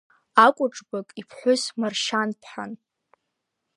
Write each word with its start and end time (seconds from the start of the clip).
Акәыҿбак 0.45 1.07
иԥҳәыс 1.21 1.63
Маршьанԥҳан. 1.79 2.71